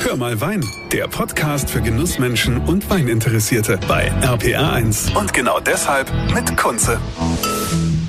[0.00, 5.16] Hör mal Wein, der Podcast für Genussmenschen und Weininteressierte bei RPR1.
[5.18, 7.00] Und genau deshalb mit Kunze.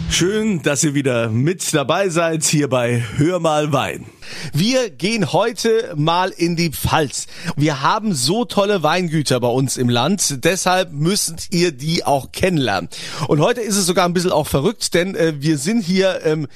[0.10, 4.06] Schön, dass ihr wieder mit dabei seid hier bei Hör mal Wein.
[4.54, 7.28] Wir gehen heute mal in die Pfalz.
[7.56, 12.90] Wir haben so tolle Weingüter bei uns im Land, deshalb müsst ihr die auch kennenlernen.
[13.28, 16.48] Und heute ist es sogar ein bisschen auch verrückt, denn äh, wir sind hier ähm,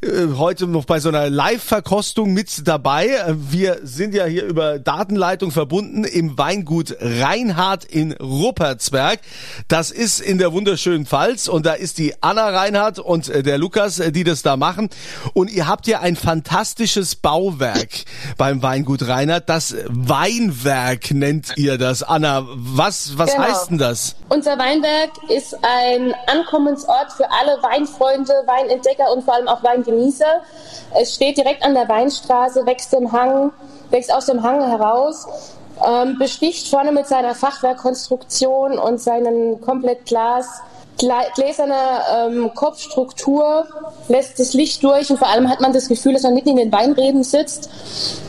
[0.00, 3.34] äh, heute noch bei so einer Live-Verkostung mit dabei.
[3.50, 9.20] Wir sind ja hier über Datenleitung verbunden im Weingut Reinhardt in Ruppertsberg.
[9.68, 13.58] Das ist in der wunderschönen Pfalz und da ist die Anna Reinhardt und äh, der
[13.58, 14.90] Lukas, äh, die das da machen.
[15.34, 17.88] Und ihr habt ja ein fantastisches Bauwerk
[18.36, 19.48] beim Weingut Reinhardt.
[19.48, 22.02] Das Weinwerk nennt ihr das.
[22.02, 23.44] Anna, was, was Genau.
[23.46, 24.16] heißt denn das?
[24.28, 30.40] Unser Weinberg ist ein Ankommensort für alle Weinfreunde, Weinentdecker und vor allem auch Weingenießer.
[31.00, 33.52] Es steht direkt an der Weinstraße, wächst im Hang,
[33.90, 35.26] wächst aus dem Hang heraus,
[35.86, 40.62] ähm, besticht vorne mit seiner Fachwerkkonstruktion und seinen komplett Glas Gla-
[40.98, 43.66] gläserner ähm, Kopfstruktur
[44.08, 46.56] lässt das Licht durch und vor allem hat man das Gefühl, dass man mitten in
[46.56, 47.70] den Weinreben sitzt.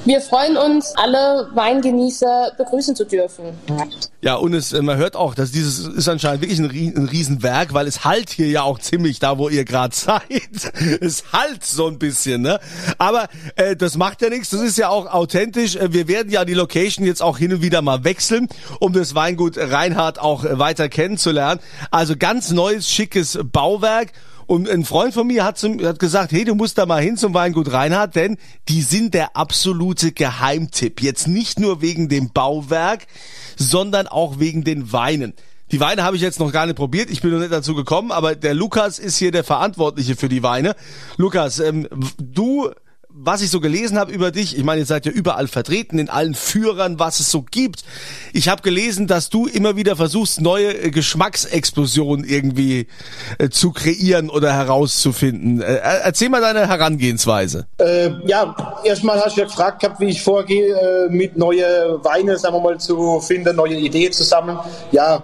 [0.06, 3.46] Wir freuen uns, alle Weingenießer begrüßen zu dürfen.
[4.22, 6.66] Ja, und es, äh, man hört auch, dass dieses ist anscheinend wirklich ein,
[6.98, 10.24] ein Riesenwerk, weil es halt hier ja auch ziemlich da, wo ihr gerade seid.
[11.02, 12.60] Es halt so ein bisschen, ne?
[12.98, 15.76] Aber äh, das macht ja nichts, das ist ja auch authentisch.
[15.76, 18.48] Äh, Wir werden ja die Location jetzt auch hin und wieder mal wechseln,
[18.80, 21.60] um das Weingut Reinhardt auch äh, weiter kennenzulernen.
[21.92, 24.12] Also ganz neues, schickes Bauwerk.
[24.46, 27.18] Und ein Freund von mir hat, zum, hat gesagt, hey, du musst da mal hin
[27.18, 28.38] zum Weingut Reinhardt, denn
[28.68, 31.02] die sind der absolute Geheimtipp.
[31.02, 33.08] Jetzt nicht nur wegen dem Bauwerk,
[33.56, 35.34] sondern auch wegen den Weinen.
[35.72, 38.12] Die Weine habe ich jetzt noch gar nicht probiert, ich bin noch nicht dazu gekommen,
[38.12, 40.76] aber der Lukas ist hier der Verantwortliche für die Weine.
[41.18, 41.88] Lukas, ähm,
[42.20, 42.70] du,
[43.16, 46.10] was ich so gelesen habe über dich, ich meine, ihr seid ja überall vertreten, in
[46.10, 47.84] allen Führern, was es so gibt.
[48.34, 52.88] Ich habe gelesen, dass du immer wieder versuchst, neue äh, Geschmacksexplosionen irgendwie
[53.38, 55.62] äh, zu kreieren oder herauszufinden.
[55.62, 57.68] Äh, erzähl mal deine Herangehensweise.
[57.78, 62.38] Äh, ja, erstmal hast du ja gefragt gehabt, wie ich vorgehe, äh, mit neue Weine,
[62.38, 64.58] sagen wir mal, zu finden, neue Ideen zu sammeln.
[64.92, 65.24] Ja,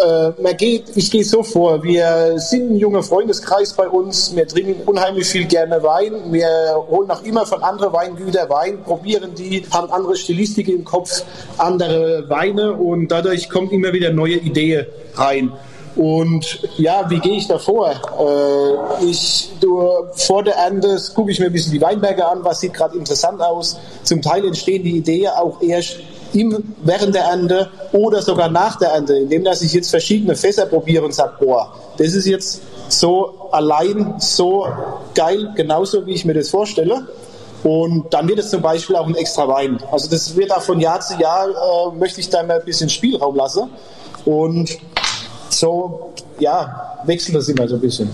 [0.00, 4.46] äh, man geht, ich gehe so vor, wir sind ein junger Freundeskreis bei uns, wir
[4.46, 6.48] trinken unheimlich viel gerne Wein, wir
[6.88, 11.22] holen auch immer von anderen Weingütern Wein, probieren die, haben andere Stilistik im Kopf,
[11.58, 15.52] andere Weine und dadurch kommt immer wieder neue Ideen rein.
[15.96, 17.90] Und ja, wie gehe ich da vor?
[17.90, 22.60] Äh, ich, du, vor der Ernte gucke ich mir ein bisschen die Weinberge an, was
[22.60, 23.76] sieht gerade interessant aus.
[24.04, 25.96] Zum Teil entstehen die Ideen auch erst
[26.32, 30.66] im, während der Ernte oder sogar nach der Ernte, indem dass ich jetzt verschiedene Fässer
[30.66, 34.66] probiere und sage, boah, das ist jetzt so allein so
[35.14, 37.06] geil, genauso wie ich mir das vorstelle.
[37.62, 39.78] Und dann wird es zum Beispiel auch ein extra Wein.
[39.92, 42.88] Also das wird auch von Jahr zu Jahr, äh, möchte ich da mal ein bisschen
[42.88, 43.68] Spielraum lassen.
[44.24, 44.78] Und
[45.50, 48.08] so, ja, wechselt das immer so ein bisschen.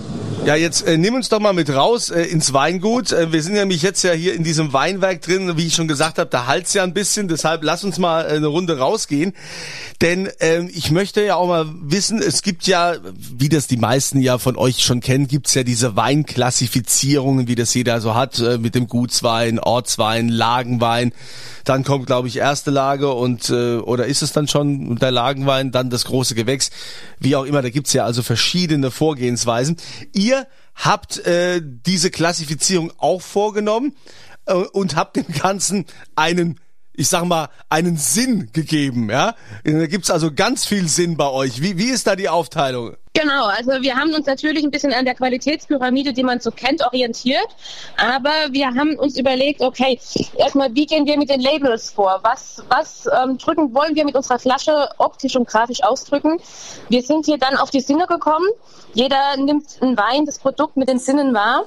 [0.47, 3.11] Ja, jetzt äh, nimm uns doch mal mit raus äh, ins Weingut.
[3.11, 6.19] Äh, wir sind nämlich jetzt ja hier in diesem Weinwerk drin, wie ich schon gesagt
[6.19, 9.33] habe, da halt's ja ein bisschen, deshalb lass uns mal äh, eine Runde rausgehen.
[10.01, 14.21] Denn ähm, ich möchte ja auch mal wissen, es gibt ja, wie das die meisten
[14.21, 18.57] ja von euch schon kennen, gibt's ja diese Weinklassifizierungen, wie das jeder so hat, äh,
[18.57, 21.11] mit dem Gutswein, Ortswein, Lagenwein.
[21.65, 25.71] Dann kommt, glaube ich, erste Lage und äh, oder ist es dann schon der Lagenwein,
[25.73, 26.71] dann das große Gewächs,
[27.19, 27.61] wie auch immer.
[27.61, 29.75] Da gibt's ja also verschiedene Vorgehensweisen.
[30.13, 30.36] Ihr
[30.75, 33.95] habt äh, diese Klassifizierung auch vorgenommen
[34.45, 36.59] äh, und habt dem Ganzen einen
[36.97, 39.35] ich sag mal, einen Sinn gegeben, ja?
[39.63, 41.61] Da gibt's also ganz viel Sinn bei euch.
[41.61, 42.95] Wie, wie ist da die Aufteilung?
[43.13, 46.83] Genau, also wir haben uns natürlich ein bisschen an der Qualitätspyramide, die man so kennt,
[46.83, 47.47] orientiert.
[47.97, 49.99] Aber wir haben uns überlegt, okay,
[50.37, 52.19] erstmal, wie gehen wir mit den Labels vor?
[52.23, 56.39] Was, was ähm, drücken wollen wir mit unserer Flasche optisch und grafisch ausdrücken?
[56.89, 58.47] Wir sind hier dann auf die Sinne gekommen.
[58.93, 61.65] Jeder nimmt einen Wein, das Produkt mit den Sinnen wahr.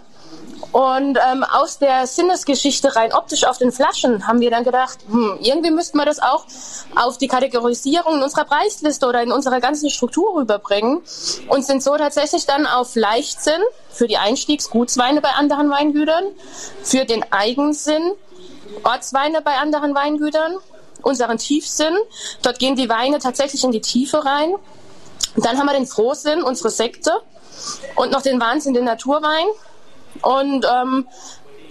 [0.72, 5.38] Und ähm, aus der Sinnesgeschichte rein optisch auf den Flaschen haben wir dann gedacht, hm,
[5.41, 6.46] irgendwie müssten wir das auch
[6.94, 11.02] auf die Kategorisierung in unserer Preisliste oder in unserer ganzen Struktur rüberbringen
[11.49, 16.25] und sind so tatsächlich dann auf Leichtsinn für die Einstiegsgutsweine bei anderen Weingütern,
[16.82, 18.12] für den Eigensinn
[18.84, 20.56] Ortsweine bei anderen Weingütern,
[21.02, 21.96] unseren Tiefsinn.
[22.43, 24.55] Dort gehen die Weine tatsächlich in die Tiefe rein.
[25.37, 27.12] Dann haben wir den Frohsinn, unsere Sekte
[27.96, 29.46] und noch den Wahnsinn, den Naturwein.
[30.22, 31.06] Und ähm,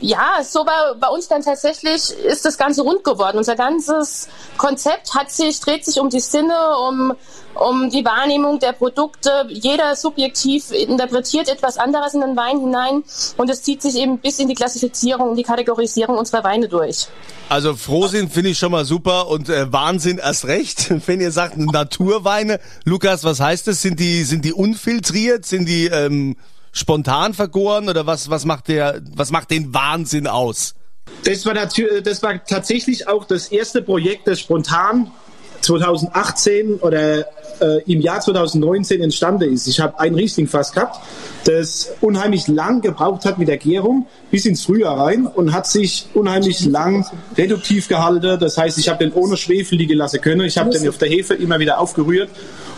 [0.02, 3.38] ja, so war bei uns dann tatsächlich, ist das Ganze rund geworden.
[3.38, 6.56] Unser ganzes Konzept hat sich, dreht sich um die Sinne,
[6.88, 7.14] um,
[7.54, 9.46] um die Wahrnehmung der Produkte.
[9.50, 13.04] Jeder subjektiv interpretiert etwas anderes in den Wein hinein
[13.38, 17.08] und es zieht sich eben bis in die Klassifizierung, in die Kategorisierung unserer Weine durch.
[17.50, 20.94] Also Frohsinn finde ich schon mal super und äh, Wahnsinn erst recht.
[21.08, 23.82] Wenn ihr sagt Naturweine, Lukas, was heißt das?
[23.82, 25.46] Sind die, sind die unfiltriert?
[25.46, 26.38] Sind die ähm,
[26.72, 30.76] spontan vergoren oder was, was macht der, was macht den Wahnsinn aus?
[31.24, 35.12] Das war, natürlich, das war tatsächlich auch das erste Projekt, das spontan
[35.62, 37.26] 2018 oder
[37.62, 39.68] äh, im Jahr 2019 entstanden ist.
[39.68, 41.00] Ich habe ein Riesling-Fass gehabt,
[41.46, 46.08] das unheimlich lang gebraucht hat mit der Gärung bis ins Frühjahr rein und hat sich
[46.14, 47.06] unheimlich lang
[47.38, 48.40] reduktiv gehalten.
[48.40, 50.42] Das heißt, ich habe den ohne Schwefel liegen lassen können.
[50.42, 52.30] Ich habe den auf der Hefe immer wieder aufgerührt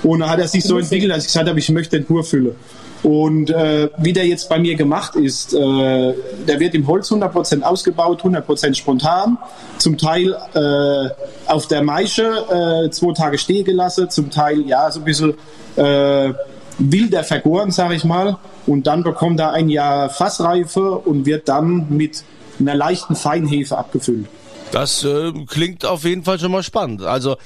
[0.03, 2.23] und dann hat er sich so entwickelt, dass ich gesagt habe, ich möchte den pur
[2.23, 2.55] füllen.
[3.03, 7.63] Und äh, wie der jetzt bei mir gemacht ist, äh, der wird im Holz 100%
[7.63, 9.37] ausgebaut, 100% spontan,
[9.77, 14.99] zum Teil äh, auf der Maische äh, zwei Tage stehen gelassen, zum Teil ja so
[14.99, 15.33] ein bisschen
[15.77, 16.33] äh,
[16.77, 18.37] wilder vergoren, sage ich mal.
[18.67, 22.23] Und dann bekommt er ein Jahr Fassreife und wird dann mit
[22.59, 24.27] einer leichten Feinhefe abgefüllt.
[24.71, 27.03] Das äh, klingt auf jeden Fall schon mal spannend.
[27.03, 27.37] Also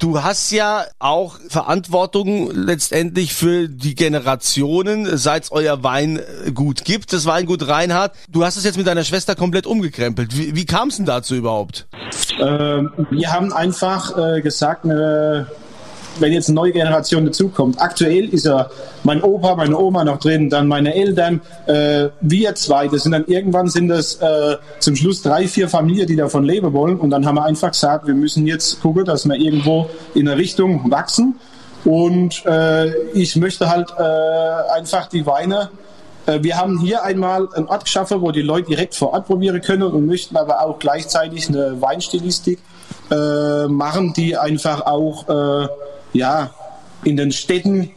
[0.00, 7.24] du hast ja auch Verantwortung letztendlich für die Generationen, seit es euer Weingut gibt, das
[7.26, 8.16] Weingut Reinhardt.
[8.28, 10.36] Du hast es jetzt mit deiner Schwester komplett umgekrempelt.
[10.36, 11.86] Wie, wie kam es denn dazu überhaupt?
[12.40, 15.44] Ähm, wir haben einfach äh, gesagt, äh,
[16.20, 17.80] wenn jetzt eine neue Generation dazukommt.
[17.80, 18.68] Aktuell ist ja
[19.02, 22.88] mein Opa, meine Oma noch drin, dann meine Eltern, äh, wir zwei.
[22.88, 26.72] Das sind dann irgendwann sind das äh, zum Schluss drei, vier Familien, die davon leben
[26.72, 26.98] wollen.
[26.98, 30.38] Und dann haben wir einfach gesagt, wir müssen jetzt gucken, dass wir irgendwo in eine
[30.38, 31.36] Richtung wachsen.
[31.84, 35.70] Und äh, ich möchte halt äh, einfach die Weine
[36.26, 39.60] äh, wir haben hier einmal einen Ort geschaffen, wo die Leute direkt vor Ort probieren
[39.60, 42.60] können und möchten aber auch gleichzeitig eine Weinstilistik
[43.10, 45.68] äh, machen, die einfach auch äh,
[46.12, 46.50] ja,
[47.04, 47.90] in den Städten,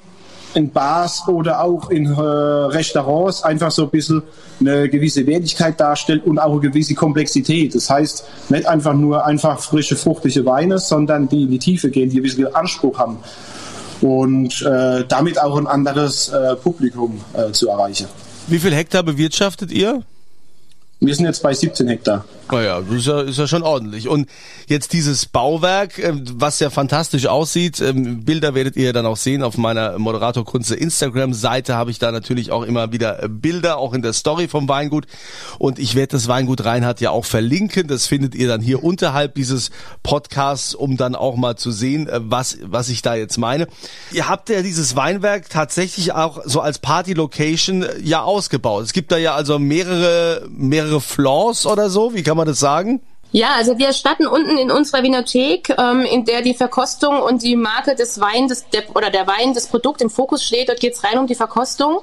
[0.56, 4.24] in Bars oder auch in äh, Restaurants einfach so ein bisschen
[4.60, 7.76] eine gewisse Wertigkeit darstellt und auch eine gewisse Komplexität.
[7.76, 12.10] Das heißt, nicht einfach nur einfach frische, fruchtige Weine, sondern die in die Tiefe gehen,
[12.10, 13.18] die ein bisschen Anspruch haben
[14.02, 18.08] und äh, damit auch ein anderes äh, Publikum äh, zu erreichen.
[18.48, 20.04] Wie viel Hektar bewirtschaftet ihr?
[21.00, 22.26] Wir sind jetzt bei 17 Hektar.
[22.52, 24.08] Naja, das ist ja, ist ja schon ordentlich.
[24.08, 24.30] Und
[24.68, 29.42] jetzt dieses Bauwerk, ähm, was ja fantastisch aussieht, ähm, Bilder werdet ihr dann auch sehen
[29.42, 33.94] auf meiner Moderator Kunze Instagram-Seite habe ich da natürlich auch immer wieder äh, Bilder, auch
[33.94, 35.08] in der Story vom Weingut.
[35.58, 37.88] Und ich werde das Weingut Reinhardt ja auch verlinken.
[37.88, 39.72] Das findet ihr dann hier unterhalb dieses
[40.04, 43.68] Podcasts, um dann auch mal zu sehen, äh, was, was ich da jetzt meine.
[44.12, 48.84] Ihr habt ja dieses Weinwerk tatsächlich auch so als Party-Location äh, ja ausgebaut.
[48.84, 52.14] Es gibt da ja also mehrere, mehrere Floors oder so.
[52.14, 53.02] Wie kann kann man das sagen?
[53.32, 57.56] Ja, also wir starten unten in unserer Winothek, ähm, in der die Verkostung und die
[57.56, 60.68] Marke des Weins der, oder der Wein, das Produkt im Fokus steht.
[60.68, 62.00] Dort geht es rein um die Verkostung.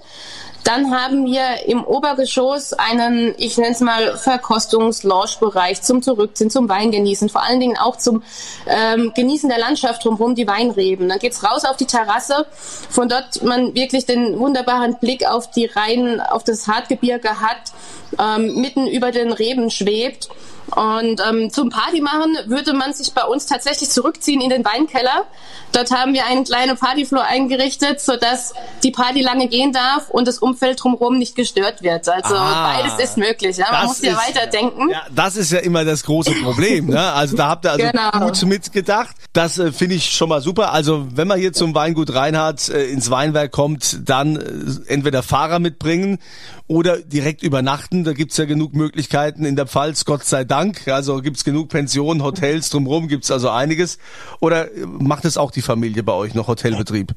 [0.65, 7.29] Dann haben wir im Obergeschoss einen, ich nenne es mal, Verkostungs-Lounge-Bereich zum Zurückziehen, zum Weingenießen,
[7.29, 8.23] vor allen Dingen auch zum
[8.67, 11.09] ähm, Genießen der Landschaft drumherum, die Weinreben.
[11.09, 15.67] Dann geht's raus auf die Terrasse, von dort man wirklich den wunderbaren Blick auf die
[15.67, 17.73] Rhein, auf das Hartgebirge hat,
[18.19, 20.29] ähm, mitten über den Reben schwebt.
[20.75, 25.27] Und ähm, zum Party machen würde man sich bei uns tatsächlich zurückziehen in den Weinkeller.
[25.73, 30.39] Dort haben wir einen kleinen Partyfloor eingerichtet, sodass die Party lange gehen darf und das
[30.39, 32.09] Umfeld drumherum nicht gestört wird.
[32.09, 33.57] Also ah, beides ist möglich.
[33.57, 33.67] Ja?
[33.71, 34.91] Man muss ja weiterdenken.
[34.91, 36.87] Ja, das ist ja immer das große Problem.
[36.87, 37.01] Ne?
[37.13, 38.27] Also da habt ihr also genau.
[38.27, 39.17] gut mitgedacht.
[39.33, 40.73] Das äh, finde ich schon mal super.
[40.73, 45.59] Also wenn man hier zum Weingut Reinhardt äh, ins Weinwerk kommt, dann äh, entweder Fahrer
[45.59, 46.19] mitbringen
[46.67, 48.05] oder direkt übernachten.
[48.05, 50.62] Da gibt's ja genug Möglichkeiten in der Pfalz, Gott sei Dank.
[50.87, 53.99] Also gibt's genug Pensionen, Hotels drumherum, gibt's also einiges.
[54.41, 57.15] Oder macht es auch die Familie bei euch noch Hotelbetrieb?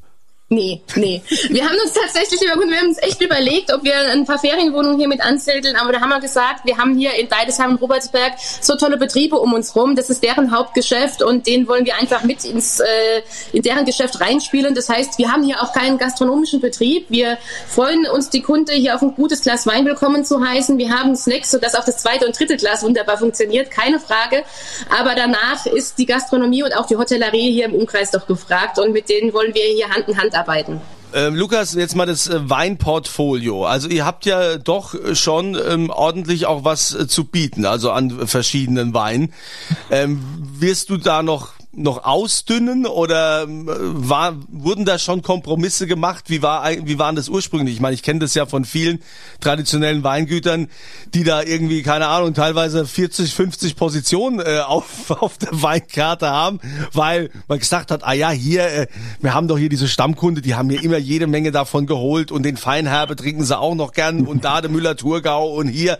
[0.48, 1.20] Nee, nee.
[1.48, 5.08] Wir haben uns tatsächlich wir haben uns echt überlegt, ob wir ein paar Ferienwohnungen hier
[5.08, 8.76] mit ansiedeln, aber da haben wir gesagt, wir haben hier in Deidesheim und Robertsberg so
[8.76, 12.44] tolle Betriebe um uns rum, das ist deren Hauptgeschäft und den wollen wir einfach mit
[12.44, 12.86] ins äh,
[13.52, 14.76] in deren Geschäft reinspielen.
[14.76, 17.06] Das heißt, wir haben hier auch keinen gastronomischen Betrieb.
[17.08, 20.78] Wir freuen uns, die Kunde hier auf ein gutes Glas Wein willkommen zu heißen.
[20.78, 24.44] Wir haben Snacks, sodass auch das zweite und dritte Glas wunderbar funktioniert, keine Frage.
[24.96, 28.92] Aber danach ist die Gastronomie und auch die Hotellerie hier im Umkreis doch gefragt und
[28.92, 30.80] mit denen wollen wir hier Hand in Hand mitarbeiten.
[31.14, 33.64] Ähm, Lukas, jetzt mal das äh, Weinportfolio.
[33.64, 38.26] Also ihr habt ja doch schon ähm, ordentlich auch was äh, zu bieten, also an
[38.26, 39.32] verschiedenen Weinen.
[39.90, 46.24] Ähm, wirst du da noch noch ausdünnen oder äh, war, wurden da schon Kompromisse gemacht?
[46.28, 47.74] Wie war wie waren das ursprünglich?
[47.74, 49.00] Ich meine, ich kenne das ja von vielen
[49.40, 50.68] traditionellen Weingütern,
[51.14, 56.60] die da irgendwie keine Ahnung teilweise 40, 50 Positionen äh, auf auf der Weinkarte haben,
[56.92, 58.86] weil man gesagt hat, ah ja, hier äh,
[59.20, 62.42] wir haben doch hier diese Stammkunde, die haben mir immer jede Menge davon geholt und
[62.42, 65.98] den Feinherbe trinken sie auch noch gern und da der Müller-Thurgau und hier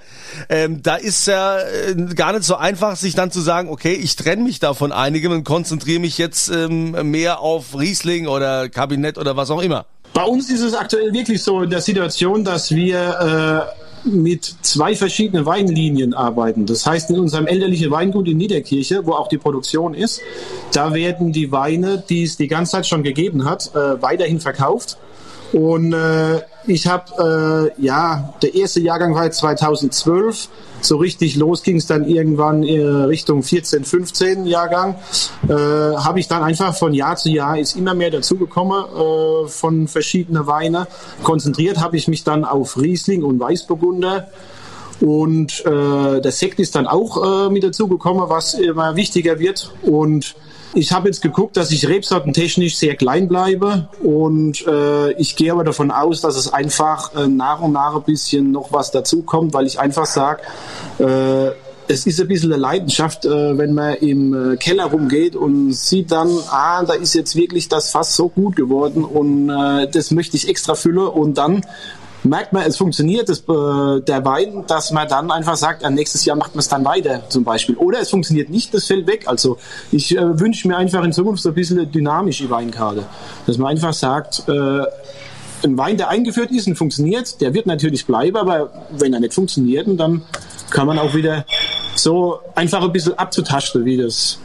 [0.48, 4.16] ähm, da ist ja äh, gar nicht so einfach, sich dann zu sagen, okay, ich
[4.16, 9.18] trenne mich da von einigem und konzentriere mich jetzt ähm, mehr auf Riesling oder Kabinett
[9.18, 9.84] oder was auch immer.
[10.14, 13.66] Bei uns ist es aktuell wirklich so in der Situation, dass wir
[14.04, 16.66] äh, mit zwei verschiedenen Weinlinien arbeiten.
[16.66, 20.20] Das heißt, in unserem elterlichen Weingut in Niederkirche, wo auch die Produktion ist,
[20.72, 24.98] da werden die Weine, die es die ganze Zeit schon gegeben hat, äh, weiterhin verkauft.
[25.52, 30.48] Und äh, ich habe, äh, ja, der erste Jahrgang war 2012.
[30.80, 34.96] So richtig los ging es dann irgendwann äh, Richtung 14, 15 Jahrgang.
[35.48, 39.88] Äh, habe ich dann einfach von Jahr zu Jahr ist immer mehr dazugekommen äh, von
[39.88, 40.86] verschiedenen Weine.
[41.22, 44.28] Konzentriert habe ich mich dann auf Riesling und Weißburgunder.
[45.00, 49.72] Und äh, der Sekt ist dann auch äh, mit dazugekommen, was immer wichtiger wird.
[49.82, 50.34] Und
[50.74, 55.64] ich habe jetzt geguckt, dass ich rebsortentechnisch sehr klein bleibe und äh, ich gehe aber
[55.64, 59.66] davon aus, dass es einfach äh, nach und nach ein bisschen noch was dazukommt, weil
[59.66, 60.42] ich einfach sage,
[60.98, 61.52] äh,
[61.88, 66.10] es ist ein bisschen eine Leidenschaft, äh, wenn man im äh, Keller rumgeht und sieht
[66.10, 70.36] dann, ah, da ist jetzt wirklich das Fass so gut geworden und äh, das möchte
[70.36, 71.64] ich extra füllen und dann
[72.28, 76.24] merkt man, es funktioniert das, äh, der Wein, dass man dann einfach sagt, äh, nächstes
[76.24, 77.76] Jahr macht man es dann weiter zum Beispiel.
[77.76, 79.24] Oder es funktioniert nicht, das fällt weg.
[79.26, 79.58] Also
[79.92, 83.04] ich äh, wünsche mir einfach in Zukunft so ein bisschen eine dynamische Weinkarte.
[83.46, 84.84] Dass man einfach sagt, äh,
[85.64, 89.34] ein Wein, der eingeführt ist und funktioniert, der wird natürlich bleiben, aber wenn er nicht
[89.34, 90.22] funktioniert, dann
[90.70, 91.44] kann man auch wieder
[91.94, 94.38] so einfach ein bisschen abzutasten, wie das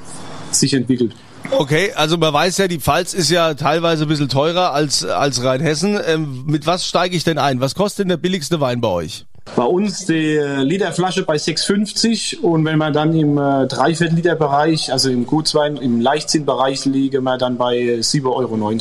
[0.51, 1.13] sich entwickelt.
[1.51, 5.43] Okay, also man weiß ja, die Pfalz ist ja teilweise ein bisschen teurer als, als
[5.43, 5.99] Rheinhessen.
[6.05, 7.59] Ähm, mit was steige ich denn ein?
[7.59, 9.25] Was kostet denn der billigste Wein bei euch?
[9.55, 14.93] Bei uns die Literflasche bei 6,50 und wenn man dann im äh, Dreiviertel Liter Bereich,
[14.93, 18.71] also im Gutswein, im Leichtzinnbereich liege, man dann bei 7,90 Euro.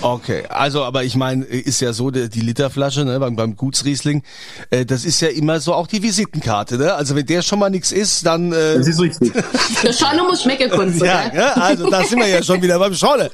[0.00, 4.22] Okay, also aber ich meine, ist ja so, die, die Literflasche ne, beim, beim Gutsriesling,
[4.70, 6.76] äh, das ist ja immer so auch die Visitenkarte.
[6.76, 6.94] Ne?
[6.94, 8.52] Also wenn der schon mal nichts ist, dann...
[8.52, 9.32] Äh, das ist richtig.
[9.82, 10.96] Der Scholle muss schmecken können.
[10.98, 13.30] Ja, ja, also da sind wir ja schon wieder beim Scholle.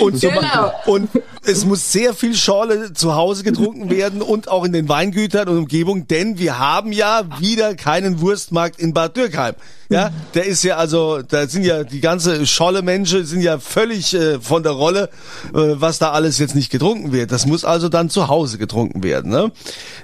[0.00, 0.72] Und, genau.
[0.86, 1.08] und
[1.46, 5.58] es muss sehr viel Schorle zu Hause getrunken werden und auch in den Weingütern und
[5.58, 9.54] Umgebung, denn wir haben ja wieder keinen Wurstmarkt in Bad Dürkheim.
[9.88, 14.14] Ja, der ist ja also, da sind ja die ganze Scholle Menschen sind ja völlig
[14.14, 15.10] äh, von der Rolle,
[15.54, 17.30] äh, was da alles jetzt nicht getrunken wird.
[17.30, 19.30] Das muss also dann zu Hause getrunken werden.
[19.30, 19.52] Ne?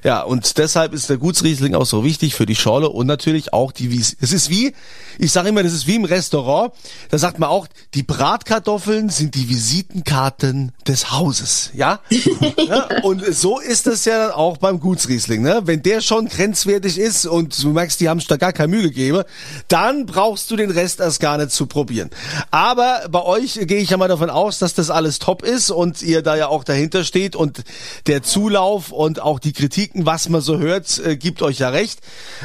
[0.04, 3.72] Ja, und deshalb ist der Gutsriesling auch so wichtig für die Scholle und natürlich auch
[3.72, 4.16] die Wies.
[4.20, 4.72] Es ist wie,
[5.18, 6.72] ich sage immer, das ist wie im Restaurant.
[7.10, 11.70] Da sagt man auch, die Bratkartoffeln sind die Visitenkarten des Hauses.
[11.74, 12.00] Ja,
[12.68, 15.42] ja und so ist es ja dann auch beim Gutsriesling.
[15.42, 15.62] Ne?
[15.64, 18.82] Wenn der schon grenzwertig ist und du merkst, die haben sich da gar keine Mühe
[18.82, 19.24] gegeben,
[19.72, 22.10] dann brauchst du den Rest erst gar nicht zu probieren.
[22.50, 26.02] Aber bei euch gehe ich ja mal davon aus, dass das alles top ist und
[26.02, 27.62] ihr da ja auch dahinter steht und
[28.06, 32.00] der Zulauf und auch die Kritiken, was man so hört, äh, gibt euch ja recht.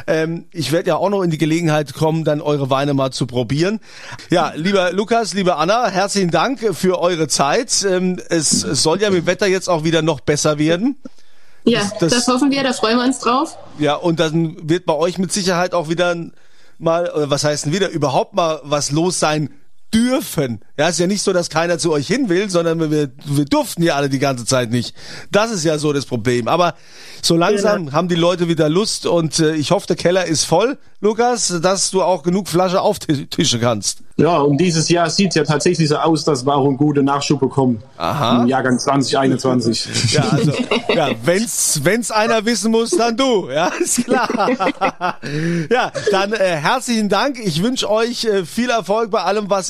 [0.08, 3.28] Ähm, ich werde ja auch noch in die Gelegenheit kommen, dann eure Weine mal zu
[3.28, 3.82] probieren.
[4.30, 7.86] Ja, lieber Lukas, liebe Anna, herzlichen Dank für eure Zeit.
[7.90, 10.96] Ähm, es soll ja mit dem Wetter jetzt auch wieder noch besser werden.
[11.66, 13.58] Ja, das, das, das hoffen wir, da freuen wir uns drauf.
[13.78, 16.16] Ja, und dann wird bei euch mit Sicherheit auch wieder
[16.80, 19.50] mal, was heißt denn wieder, überhaupt mal was los sein
[19.94, 20.60] dürfen.
[20.78, 23.84] Ja, ist ja nicht so, dass keiner zu euch hin will, sondern wir, wir durften
[23.84, 24.96] ja alle die ganze Zeit nicht.
[25.32, 26.48] Das ist ja so das Problem.
[26.48, 26.76] Aber
[27.22, 27.92] so langsam genau.
[27.94, 31.92] haben die Leute wieder Lust und äh, ich hoffe, der Keller ist voll, Lukas, dass
[31.92, 34.00] du auch genug Flasche auftischen kannst.
[34.20, 37.06] Ja, und dieses Jahr sieht es ja tatsächlich so aus, dass wir auch einen guten
[37.06, 37.84] Nachschub bekommen.
[37.98, 38.42] Aha.
[38.42, 39.88] Im Jahrgang 2021.
[40.12, 40.54] Ja, also,
[40.96, 43.50] ja, wenn's, wenn's einer wissen muss, dann du.
[43.50, 44.30] Ja, ist klar.
[45.70, 47.38] ja, dann äh, herzlichen Dank.
[47.40, 49.70] Ich wünsche euch äh, viel Erfolg bei allem, was